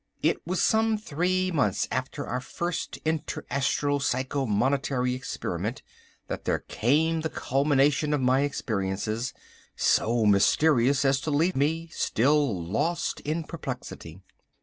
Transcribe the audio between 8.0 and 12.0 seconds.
of my experiences—so mysterious as to leave me